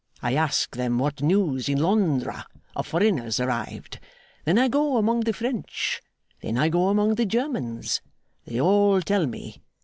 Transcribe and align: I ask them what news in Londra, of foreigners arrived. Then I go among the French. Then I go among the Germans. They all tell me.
I 0.23 0.33
ask 0.33 0.75
them 0.75 0.97
what 0.97 1.21
news 1.21 1.69
in 1.69 1.77
Londra, 1.79 2.47
of 2.75 2.87
foreigners 2.87 3.39
arrived. 3.39 3.99
Then 4.45 4.57
I 4.57 4.67
go 4.67 4.97
among 4.97 5.19
the 5.19 5.31
French. 5.31 6.01
Then 6.41 6.57
I 6.57 6.69
go 6.69 6.87
among 6.87 7.13
the 7.13 7.25
Germans. 7.27 8.01
They 8.45 8.59
all 8.59 9.03
tell 9.03 9.27
me. 9.27 9.61